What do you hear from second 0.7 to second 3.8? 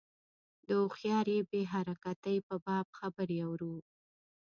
هوښیاري بې حرکتۍ په باب خبرې اورو.